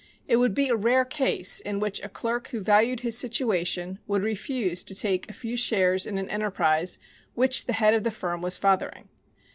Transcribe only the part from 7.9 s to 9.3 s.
of the firm was fathering.